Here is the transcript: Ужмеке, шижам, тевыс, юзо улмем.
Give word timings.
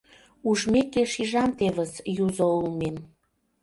Ужмеке, 0.49 1.03
шижам, 1.13 1.51
тевыс, 1.57 1.93
юзо 2.25 2.45
улмем. 2.59 2.97